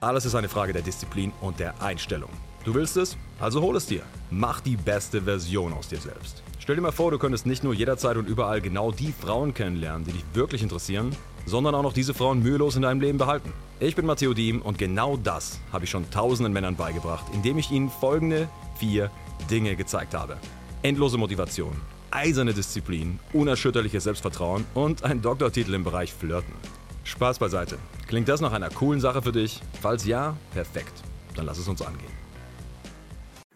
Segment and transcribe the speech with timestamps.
[0.00, 2.30] Alles ist eine Frage der Disziplin und der Einstellung.
[2.64, 3.16] Du willst es?
[3.40, 4.02] Also hol es dir.
[4.30, 6.44] Mach die beste Version aus dir selbst.
[6.60, 10.04] Stell dir mal vor, du könntest nicht nur jederzeit und überall genau die Frauen kennenlernen,
[10.04, 11.16] die dich wirklich interessieren,
[11.46, 13.52] sondern auch noch diese Frauen mühelos in deinem Leben behalten.
[13.80, 17.72] Ich bin Matteo Diem und genau das habe ich schon tausenden Männern beigebracht, indem ich
[17.72, 19.10] ihnen folgende vier
[19.50, 20.36] Dinge gezeigt habe.
[20.82, 21.72] Endlose Motivation,
[22.12, 26.54] eiserne Disziplin, unerschütterliches Selbstvertrauen und ein Doktortitel im Bereich Flirten.
[27.08, 27.78] Spaß beiseite.
[28.06, 29.62] Klingt das nach einer coolen Sache für dich?
[29.80, 30.92] Falls ja, perfekt.
[31.34, 32.12] Dann lass es uns angehen.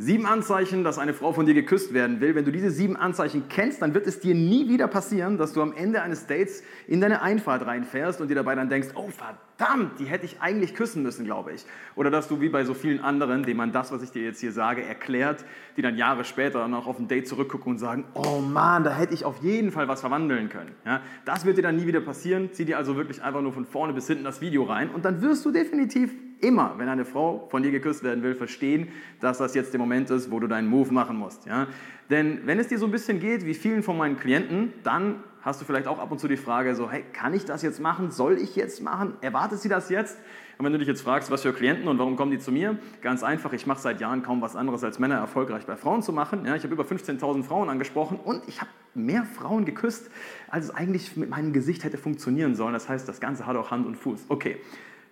[0.05, 2.35] Sieben Anzeichen, dass eine Frau von dir geküsst werden will.
[2.35, 5.63] Wenn du diese sieben Anzeichen kennst, dann wird es dir nie wieder passieren, dass du
[5.63, 10.01] am Ende eines Dates in deine Einfahrt reinfährst und dir dabei dann denkst, oh verdammt,
[10.01, 11.65] die hätte ich eigentlich küssen müssen, glaube ich.
[11.95, 14.41] Oder dass du wie bei so vielen anderen, denen man das, was ich dir jetzt
[14.41, 15.45] hier sage, erklärt,
[15.77, 19.15] die dann Jahre später noch auf ein Date zurückgucken und sagen, oh Mann, da hätte
[19.15, 20.73] ich auf jeden Fall was verwandeln können.
[20.85, 22.51] Ja, das wird dir dann nie wieder passieren.
[22.51, 25.23] Zieh dir also wirklich einfach nur von vorne bis hinten das Video rein und dann
[25.23, 26.11] wirst du definitiv
[26.43, 28.89] immer, wenn eine Frau von dir geküsst werden will, verstehen,
[29.21, 31.47] dass das jetzt der Moment ist, wo du deinen Move machen musst.
[31.47, 31.69] Ja?
[32.11, 35.61] Denn wenn es dir so ein bisschen geht, wie vielen von meinen Klienten, dann hast
[35.61, 38.11] du vielleicht auch ab und zu die Frage so, hey, kann ich das jetzt machen?
[38.11, 39.15] Soll ich jetzt machen?
[39.21, 40.19] Erwartet sie das jetzt?
[40.59, 42.79] Und wenn du dich jetzt fragst, was für Klienten und warum kommen die zu mir?
[43.01, 46.13] Ganz einfach, ich mache seit Jahren kaum was anderes, als Männer erfolgreich bei Frauen zu
[46.13, 46.45] machen.
[46.45, 50.11] Ja, ich habe über 15.000 Frauen angesprochen und ich habe mehr Frauen geküsst,
[50.49, 52.75] als es eigentlich mit meinem Gesicht hätte funktionieren sollen.
[52.75, 54.27] Das heißt, das Ganze hat auch Hand und Fuß.
[54.29, 54.59] Okay,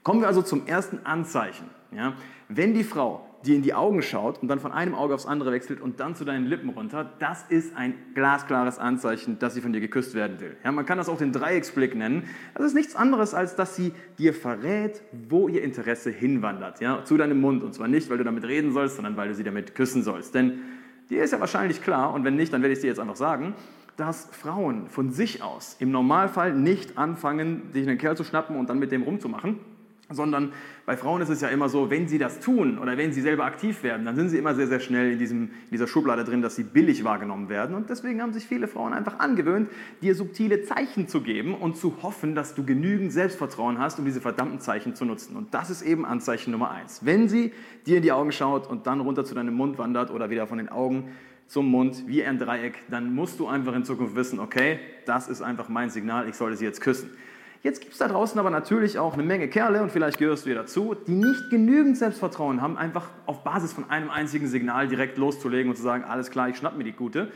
[0.02, 1.66] Kommen wir also zum ersten Anzeichen.
[1.92, 2.14] Ja?
[2.48, 5.52] Wenn die Frau dir in die Augen schaut und dann von einem Auge aufs andere
[5.52, 9.72] wechselt und dann zu deinen Lippen runter, das ist ein glasklares Anzeichen, dass sie von
[9.72, 10.56] dir geküsst werden will.
[10.62, 12.24] Ja, man kann das auch den Dreiecksblick nennen.
[12.54, 16.80] Das ist nichts anderes, als dass sie dir verrät, wo ihr Interesse hinwandert.
[16.80, 17.04] Ja?
[17.04, 17.62] Zu deinem Mund.
[17.62, 20.34] Und zwar nicht, weil du damit reden sollst, sondern weil du sie damit küssen sollst.
[20.34, 20.60] Denn
[21.08, 23.16] dir ist ja wahrscheinlich klar, und wenn nicht, dann werde ich es dir jetzt einfach
[23.16, 23.54] sagen,
[23.96, 28.70] dass Frauen von sich aus im Normalfall nicht anfangen, sich einen Kerl zu schnappen und
[28.70, 29.58] dann mit dem rumzumachen,
[30.10, 30.52] sondern
[30.86, 33.44] bei Frauen ist es ja immer so, wenn sie das tun oder wenn sie selber
[33.44, 36.42] aktiv werden, dann sind sie immer sehr, sehr schnell in, diesem, in dieser Schublade drin,
[36.42, 37.74] dass sie billig wahrgenommen werden.
[37.74, 39.70] Und deswegen haben sich viele Frauen einfach angewöhnt,
[40.02, 44.20] dir subtile Zeichen zu geben und zu hoffen, dass du genügend Selbstvertrauen hast, um diese
[44.20, 45.36] verdammten Zeichen zu nutzen.
[45.36, 47.04] Und das ist eben Anzeichen Nummer eins.
[47.04, 47.52] Wenn sie
[47.86, 50.58] dir in die Augen schaut und dann runter zu deinem Mund wandert oder wieder von
[50.58, 51.10] den Augen
[51.50, 55.42] zum Mund wie ein Dreieck, dann musst du einfach in Zukunft wissen, okay, das ist
[55.42, 57.10] einfach mein Signal, ich sollte sie jetzt küssen.
[57.62, 60.48] Jetzt gibt es da draußen aber natürlich auch eine Menge Kerle, und vielleicht gehörst du
[60.48, 65.18] dir dazu, die nicht genügend Selbstvertrauen haben, einfach auf Basis von einem einzigen Signal direkt
[65.18, 67.30] loszulegen und zu sagen, alles klar, ich schnapp mir die Gute.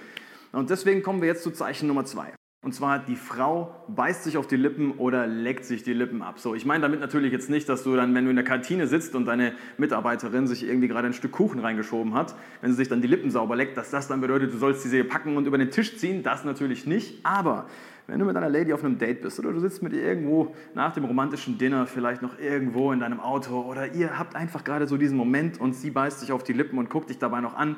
[0.53, 2.33] Und deswegen kommen wir jetzt zu Zeichen Nummer zwei.
[2.65, 6.39] Und zwar, die Frau beißt sich auf die Lippen oder leckt sich die Lippen ab.
[6.41, 8.87] So, ich meine damit natürlich jetzt nicht, dass du dann, wenn du in der Kantine
[8.87, 12.89] sitzt und deine Mitarbeiterin sich irgendwie gerade ein Stück Kuchen reingeschoben hat, wenn sie sich
[12.89, 15.59] dann die Lippen sauber leckt, dass das dann bedeutet, du sollst diese packen und über
[15.59, 16.23] den Tisch ziehen.
[16.23, 17.21] Das natürlich nicht.
[17.23, 17.67] Aber
[18.07, 20.55] wenn du mit einer Lady auf einem Date bist oder du sitzt mit ihr irgendwo
[20.75, 24.87] nach dem romantischen Dinner, vielleicht noch irgendwo in deinem Auto oder ihr habt einfach gerade
[24.87, 27.55] so diesen Moment und sie beißt sich auf die Lippen und guckt dich dabei noch
[27.55, 27.77] an,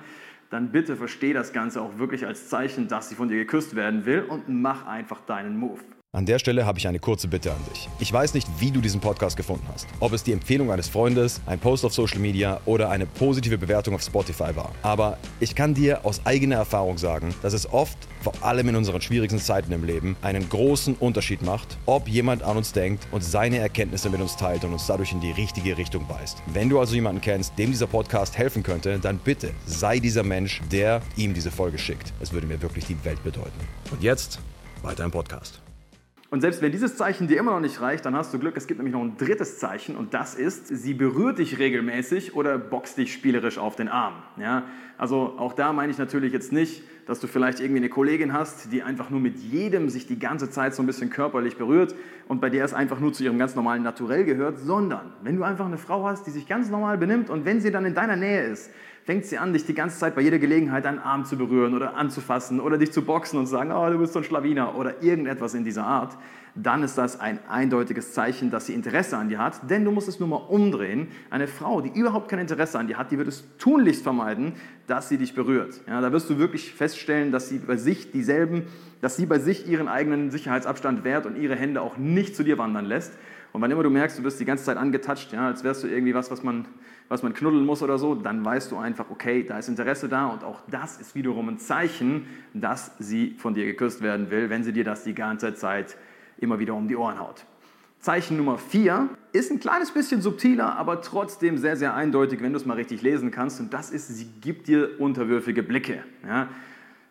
[0.50, 4.06] dann bitte versteh das Ganze auch wirklich als Zeichen, dass sie von dir geküsst werden
[4.06, 5.80] will und mach einfach deinen Move.
[6.16, 7.90] An der Stelle habe ich eine kurze Bitte an dich.
[7.98, 9.86] Ich weiß nicht, wie du diesen Podcast gefunden hast.
[10.00, 13.94] Ob es die Empfehlung eines Freundes, ein Post auf Social Media oder eine positive Bewertung
[13.94, 14.72] auf Spotify war.
[14.80, 19.02] Aber ich kann dir aus eigener Erfahrung sagen, dass es oft, vor allem in unseren
[19.02, 23.58] schwierigsten Zeiten im Leben, einen großen Unterschied macht, ob jemand an uns denkt und seine
[23.58, 26.42] Erkenntnisse mit uns teilt und uns dadurch in die richtige Richtung weist.
[26.46, 30.62] Wenn du also jemanden kennst, dem dieser Podcast helfen könnte, dann bitte sei dieser Mensch,
[30.72, 32.14] der ihm diese Folge schickt.
[32.22, 33.60] Es würde mir wirklich die Welt bedeuten.
[33.90, 34.38] Und jetzt
[34.82, 35.60] weiter im Podcast.
[36.36, 38.58] Und selbst wenn dieses Zeichen dir immer noch nicht reicht, dann hast du Glück.
[38.58, 42.58] Es gibt nämlich noch ein drittes Zeichen und das ist, sie berührt dich regelmäßig oder
[42.58, 44.22] boxt dich spielerisch auf den Arm.
[44.36, 44.64] Ja?
[44.98, 48.72] Also auch da meine ich natürlich jetzt nicht, dass du vielleicht irgendwie eine Kollegin hast,
[48.72, 51.94] die einfach nur mit jedem sich die ganze Zeit so ein bisschen körperlich berührt
[52.28, 55.44] und bei der es einfach nur zu ihrem ganz normalen Naturell gehört, sondern wenn du
[55.44, 58.16] einfach eine Frau hast, die sich ganz normal benimmt und wenn sie dann in deiner
[58.16, 58.70] Nähe ist,
[59.04, 61.94] fängt sie an, dich die ganze Zeit bei jeder Gelegenheit einen Arm zu berühren oder
[61.94, 65.00] anzufassen oder dich zu boxen und zu sagen, oh, du bist so ein Schlawiner oder
[65.00, 66.18] irgendetwas in dieser Art,
[66.56, 69.70] dann ist das ein eindeutiges Zeichen, dass sie Interesse an dir hat.
[69.70, 71.08] Denn du musst es nur mal umdrehen.
[71.30, 74.54] Eine Frau, die überhaupt kein Interesse an dir hat, die wird es tunlichst vermeiden,
[74.86, 75.82] dass sie dich berührt.
[75.86, 76.95] Ja, da wirst du wirklich feststellen,
[77.32, 78.64] dass sie bei sich dieselben,
[79.00, 82.58] dass sie bei sich ihren eigenen Sicherheitsabstand wehrt und ihre Hände auch nicht zu dir
[82.58, 83.12] wandern lässt.
[83.52, 85.88] Und wann immer du merkst, du wirst die ganze Zeit angetatscht, ja, als wärst du
[85.88, 86.66] irgendwie was, was man,
[87.08, 90.26] was man knuddeln muss oder so, dann weißt du einfach, okay, da ist Interesse da
[90.26, 94.64] und auch das ist wiederum ein Zeichen, dass sie von dir geküsst werden will, wenn
[94.64, 95.96] sie dir das die ganze Zeit
[96.38, 97.44] immer wieder um die Ohren haut.
[98.06, 102.58] Zeichen Nummer 4 ist ein kleines bisschen subtiler, aber trotzdem sehr, sehr eindeutig, wenn du
[102.58, 103.58] es mal richtig lesen kannst.
[103.58, 106.04] Und das ist, sie gibt dir unterwürfige Blicke.
[106.24, 106.48] Ja?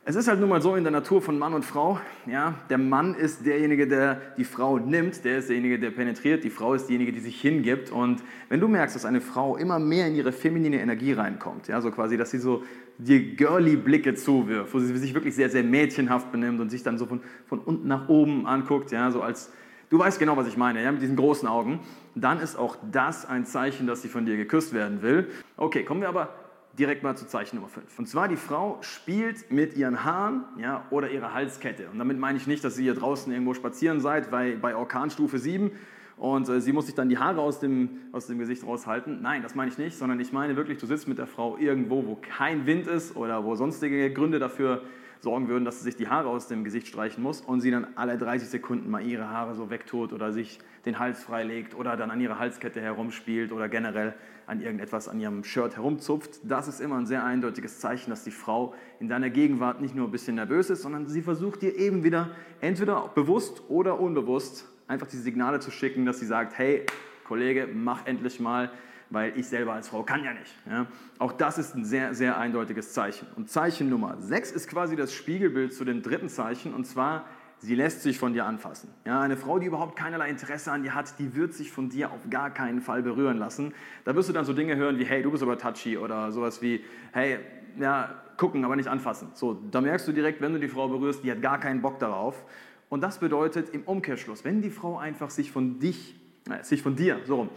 [0.07, 2.77] Es ist halt nun mal so in der Natur von Mann und Frau, ja, der
[2.77, 6.85] Mann ist derjenige, der die Frau nimmt, der ist derjenige, der penetriert, die Frau ist
[6.85, 10.31] diejenige, die sich hingibt und wenn du merkst, dass eine Frau immer mehr in ihre
[10.31, 12.61] feminine Energie reinkommt, ja, so quasi, dass sie so
[12.99, 16.99] dir girly Blicke zuwirft, wo sie sich wirklich sehr, sehr mädchenhaft benimmt und sich dann
[16.99, 19.51] so von, von unten nach oben anguckt, ja, so als,
[19.89, 21.79] du weißt genau, was ich meine, ja, mit diesen großen Augen,
[22.13, 25.29] dann ist auch das ein Zeichen, dass sie von dir geküsst werden will.
[25.57, 26.44] Okay, kommen wir aber
[26.77, 27.99] direkt mal zu Zeichen Nummer 5.
[27.99, 31.89] Und zwar die Frau spielt mit ihren Haaren ja, oder ihrer Halskette.
[31.89, 35.37] Und damit meine ich nicht, dass ihr hier draußen irgendwo spazieren seid bei, bei Orkanstufe
[35.39, 35.71] 7
[36.17, 39.21] und äh, sie muss sich dann die Haare aus dem, aus dem Gesicht raushalten.
[39.21, 42.05] Nein, das meine ich nicht, sondern ich meine wirklich, du sitzt mit der Frau irgendwo,
[42.05, 44.81] wo kein Wind ist oder wo sonstige Gründe dafür
[45.25, 47.87] sorgen würden, dass sie sich die Haare aus dem Gesicht streichen muss und sie dann
[47.95, 52.11] alle 30 Sekunden mal ihre Haare so wegtut oder sich den Hals freilegt oder dann
[52.11, 54.13] an ihrer Halskette herumspielt oder generell
[54.45, 56.41] an irgendetwas an ihrem Shirt herumzupft.
[56.43, 60.07] Das ist immer ein sehr eindeutiges Zeichen, dass die Frau in deiner Gegenwart nicht nur
[60.07, 62.29] ein bisschen nervös ist, sondern sie versucht dir eben wieder
[62.61, 66.85] entweder bewusst oder unbewusst einfach die Signale zu schicken, dass sie sagt, hey
[67.23, 68.69] Kollege, mach endlich mal,
[69.09, 70.53] weil ich selber als Frau kann ja nicht.
[70.69, 70.87] Ja?
[71.19, 73.27] Auch das ist ein sehr, sehr eindeutiges Zeichen.
[73.35, 77.25] Und Zeichen Nummer 6 ist quasi das Spiegelbild zu dem dritten Zeichen, und zwar,
[77.59, 78.89] sie lässt sich von dir anfassen.
[79.05, 82.11] Ja, eine Frau, die überhaupt keinerlei Interesse an dir hat, die wird sich von dir
[82.11, 83.73] auf gar keinen Fall berühren lassen.
[84.03, 86.61] Da wirst du dann so Dinge hören wie, hey, du bist aber touchy oder sowas
[86.61, 87.39] wie, hey,
[87.79, 89.29] ja, gucken, aber nicht anfassen.
[89.33, 91.99] So, da merkst du direkt, wenn du die Frau berührst, die hat gar keinen Bock
[91.99, 92.43] darauf.
[92.89, 96.15] Und das bedeutet im Umkehrschluss, wenn die Frau einfach sich von dich,
[96.49, 97.49] äh, sich von dir, so rum,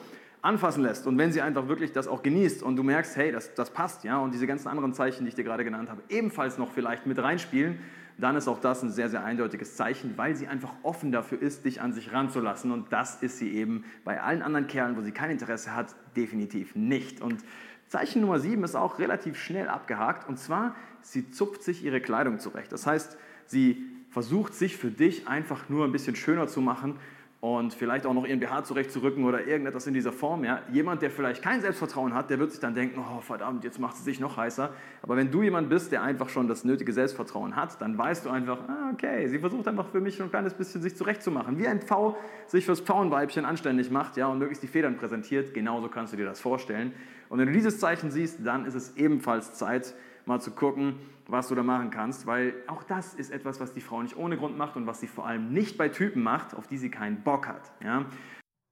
[0.43, 3.55] anfassen lässt und wenn sie einfach wirklich das auch genießt und du merkst, hey, das,
[3.55, 6.59] das passt, ja, und diese ganzen anderen Zeichen, die ich dir gerade genannt habe, ebenfalls
[6.59, 7.79] noch vielleicht mit reinspielen,
[8.19, 11.65] dann ist auch das ein sehr, sehr eindeutiges Zeichen, weil sie einfach offen dafür ist,
[11.65, 12.73] dich an sich ranzulassen.
[12.73, 16.75] Und das ist sie eben bei allen anderen Kerlen, wo sie kein Interesse hat, definitiv
[16.75, 17.21] nicht.
[17.21, 17.45] Und
[17.87, 20.29] Zeichen Nummer 7 ist auch relativ schnell abgehakt.
[20.29, 22.73] Und zwar, sie zupft sich ihre Kleidung zurecht.
[22.73, 26.99] Das heißt, sie versucht, sich für dich einfach nur ein bisschen schöner zu machen
[27.41, 30.45] und vielleicht auch noch ihren BH zurechtzurücken oder irgendetwas in dieser Form.
[30.45, 30.61] Ja.
[30.73, 33.97] Jemand, der vielleicht kein Selbstvertrauen hat, der wird sich dann denken, oh verdammt, jetzt macht
[33.97, 34.73] sie sich noch heißer.
[35.03, 38.31] Aber wenn du jemand bist, der einfach schon das nötige Selbstvertrauen hat, dann weißt du
[38.31, 41.59] einfach, ah, okay, sie versucht einfach für mich schon ein kleines bisschen sich zurechtzumachen.
[41.59, 42.17] Wie ein Pfau
[42.49, 46.27] sich fürs Pfauenweibchen anständig macht ja, und möglichst die Federn präsentiert, genauso kannst du dir
[46.27, 46.93] das vorstellen.
[47.29, 49.95] Und wenn du dieses Zeichen siehst, dann ist es ebenfalls Zeit,
[50.29, 50.95] mal zu gucken,
[51.27, 54.37] was du da machen kannst, weil auch das ist etwas, was die Frau nicht ohne
[54.37, 57.23] Grund macht und was sie vor allem nicht bei Typen macht, auf die sie keinen
[57.23, 57.73] Bock hat.
[57.83, 58.07] Ja?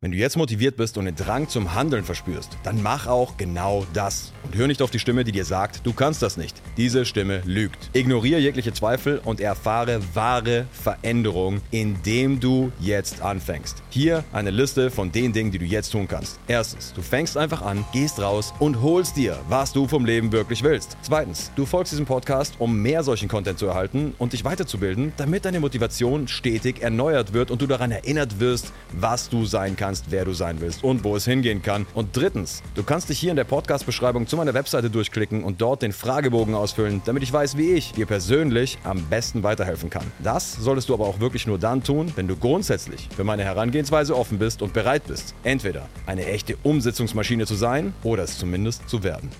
[0.02, 3.86] Wenn du jetzt motiviert bist und den Drang zum Handeln verspürst, dann mach auch genau
[3.94, 4.34] das.
[4.44, 6.60] Und hör nicht auf die Stimme, die dir sagt, du kannst das nicht.
[6.76, 7.88] Diese Stimme lügt.
[7.94, 13.82] Ignoriere jegliche Zweifel und erfahre wahre Veränderung, indem du jetzt anfängst.
[13.88, 16.40] Hier eine Liste von den Dingen, die du jetzt tun kannst.
[16.46, 20.62] Erstens, du fängst einfach an, gehst raus und holst dir, was du vom Leben wirklich
[20.62, 20.98] willst.
[21.00, 25.46] Zweitens, du folgst diesem Podcast, um mehr solchen Content zu erhalten und dich weiterzubilden, damit
[25.46, 30.06] deine Motivation stetig erneuert wird und du daran erinnert wirst, was du sein kannst kannst,
[30.10, 31.86] wer du sein willst und wo es hingehen kann.
[31.94, 35.82] Und drittens, du kannst dich hier in der Podcast-Beschreibung zu meiner Webseite durchklicken und dort
[35.82, 40.10] den Fragebogen ausfüllen, damit ich weiß, wie ich dir persönlich am besten weiterhelfen kann.
[40.18, 44.16] Das solltest du aber auch wirklich nur dann tun, wenn du grundsätzlich für meine Herangehensweise
[44.16, 49.04] offen bist und bereit bist, entweder eine echte Umsetzungsmaschine zu sein oder es zumindest zu
[49.04, 49.30] werden.